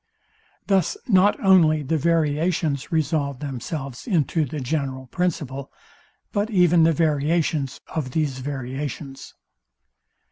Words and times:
Thus 0.65 0.97
not 1.07 1.39
only 1.45 1.83
the 1.83 1.95
variations 1.99 2.91
resolve 2.91 3.37
themselves 3.37 4.07
into 4.07 4.45
the 4.45 4.59
general 4.59 5.05
principle, 5.05 5.71
but 6.31 6.49
even 6.49 6.81
the 6.81 6.91
variations 6.91 7.79
of 7.87 8.09
these 8.09 8.39
variations. 8.39 9.35